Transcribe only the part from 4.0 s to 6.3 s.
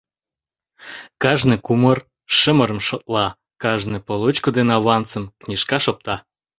получко ден авансым книжкаш опта.